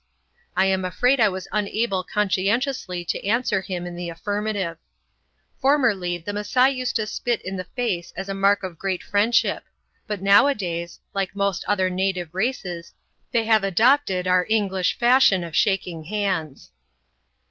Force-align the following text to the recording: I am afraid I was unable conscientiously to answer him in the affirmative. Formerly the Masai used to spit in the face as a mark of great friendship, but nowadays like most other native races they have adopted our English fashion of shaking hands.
I 0.57 0.65
am 0.65 0.83
afraid 0.83 1.19
I 1.19 1.29
was 1.29 1.47
unable 1.51 2.03
conscientiously 2.03 3.05
to 3.05 3.23
answer 3.23 3.61
him 3.61 3.85
in 3.85 3.95
the 3.95 4.09
affirmative. 4.09 4.77
Formerly 5.59 6.17
the 6.17 6.33
Masai 6.33 6.71
used 6.71 6.95
to 6.95 7.05
spit 7.05 7.39
in 7.43 7.55
the 7.55 7.65
face 7.75 8.11
as 8.17 8.27
a 8.27 8.33
mark 8.33 8.63
of 8.63 8.79
great 8.79 9.03
friendship, 9.03 9.63
but 10.07 10.19
nowadays 10.19 10.99
like 11.13 11.35
most 11.35 11.63
other 11.67 11.87
native 11.87 12.33
races 12.33 12.95
they 13.31 13.43
have 13.43 13.63
adopted 13.63 14.25
our 14.27 14.47
English 14.49 14.97
fashion 14.97 15.43
of 15.43 15.55
shaking 15.55 16.05
hands. 16.05 16.71